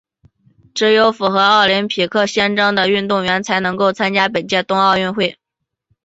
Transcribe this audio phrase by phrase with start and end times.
[0.73, 5.37] 只有符合奥林匹克宪章的运动员才能够参加本届东京奥运。